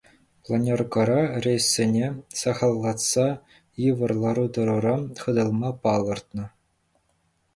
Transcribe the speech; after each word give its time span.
Планеркӑра 0.43 1.21
рейссене 1.43 2.07
сахаллатса 2.39 3.27
йывӑр 3.83 4.11
лару-тӑруран 4.21 5.01
хӑтӑлма 5.21 5.69
палӑртнӑ. 5.83 6.45